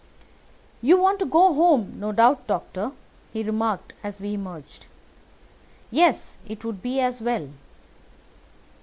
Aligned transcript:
"You 0.81 0.97
want 0.99 1.19
to 1.19 1.27
go 1.27 1.53
home, 1.53 1.99
no 1.99 2.11
doubt, 2.11 2.47
Doctor," 2.47 2.91
he 3.31 3.43
remarked 3.43 3.93
as 4.03 4.19
we 4.19 4.33
emerged. 4.33 4.87
"Yes, 5.91 6.37
it 6.47 6.65
would 6.65 6.81
be 6.81 6.99
as 6.99 7.21
well." 7.21 7.49